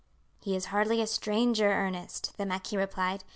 "He 0.41 0.55
is 0.55 0.65
hardly 0.73 0.99
a 0.99 1.05
stranger, 1.05 1.67
Ernest," 1.71 2.35
the 2.35 2.45
marquis 2.47 2.75
replied. 2.75 3.23